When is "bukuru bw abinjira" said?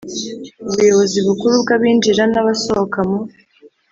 1.27-2.23